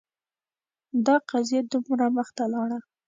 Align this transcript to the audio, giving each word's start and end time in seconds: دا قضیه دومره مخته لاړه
دا 1.05 1.15
قضیه 1.29 1.61
دومره 1.71 2.05
مخته 2.17 2.43
لاړه 2.53 2.77